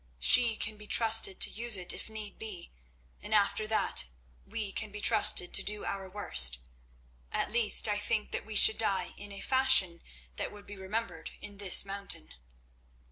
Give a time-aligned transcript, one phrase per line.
[0.17, 2.71] "She can be trusted to use it if need be,
[3.21, 4.05] and after that
[4.47, 6.57] we can be trusted to do our worst.
[7.31, 10.01] At least, I think that we should die in a fashion
[10.37, 12.33] that would be remembered in this mountain."